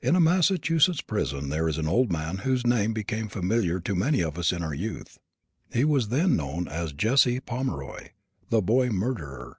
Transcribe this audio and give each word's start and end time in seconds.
In 0.00 0.14
a 0.14 0.20
Massachusetts 0.20 1.00
prison 1.00 1.48
there 1.48 1.68
is 1.68 1.78
an 1.78 1.88
old 1.88 2.12
man 2.12 2.36
whose 2.46 2.64
name 2.64 2.92
became 2.92 3.26
familiar 3.26 3.80
to 3.80 3.96
many 3.96 4.20
of 4.22 4.38
us 4.38 4.52
in 4.52 4.62
our 4.62 4.72
youth. 4.72 5.18
He 5.72 5.84
was 5.84 6.10
then 6.10 6.36
known 6.36 6.68
as 6.68 6.92
Jesse 6.92 7.40
Pomeroy, 7.40 8.10
the 8.50 8.62
boy 8.62 8.90
murderer. 8.90 9.58